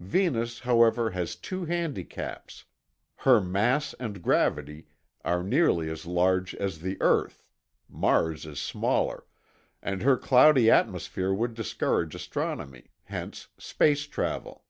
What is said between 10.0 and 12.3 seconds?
her cloudy atmosphere would discourage